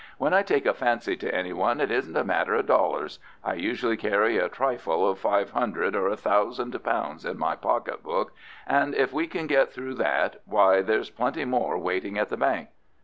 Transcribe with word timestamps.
"When 0.17 0.33
I 0.33 0.41
take 0.41 0.65
a 0.65 0.73
fancy 0.73 1.15
to 1.17 1.31
any 1.31 1.53
one 1.53 1.79
it 1.79 1.91
isn't 1.91 2.17
a 2.17 2.23
matter 2.23 2.55
of 2.55 2.65
dollars. 2.65 3.19
I 3.43 3.53
usually 3.53 3.97
carry 3.97 4.39
a 4.39 4.49
trifle 4.49 5.07
of 5.07 5.19
five 5.19 5.51
hundred 5.51 5.95
or 5.95 6.07
a 6.07 6.17
thousand 6.17 6.71
pounds 6.83 7.23
in 7.23 7.37
my 7.37 7.55
pocket 7.55 8.01
book, 8.01 8.31
and 8.65 8.95
if 8.95 9.13
we 9.13 9.27
can 9.27 9.45
get 9.45 9.71
through 9.71 9.93
that 10.01 10.41
why, 10.45 10.81
there's 10.81 11.11
plenty 11.11 11.45
more 11.45 11.77
waiting 11.77 12.17
at 12.17 12.29
the 12.29 12.37
bank. 12.37 12.69